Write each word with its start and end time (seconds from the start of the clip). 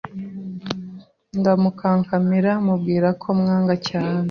ndamukankamira 1.39 2.51
mubwira 2.65 3.09
ko 3.21 3.27
mwanga 3.39 3.73
cyane 3.87 4.19